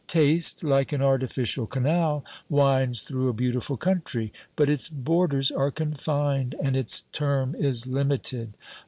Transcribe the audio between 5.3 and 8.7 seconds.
are confined, and its term is limited.